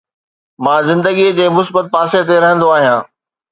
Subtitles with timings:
[0.63, 3.01] مان زندگي جي مثبت پاسي تي رهندو آهيان